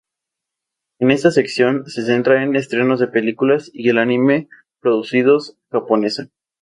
[0.97, 6.29] En esta sección se centra en estrenos de películas y el anime producidos-japonesa.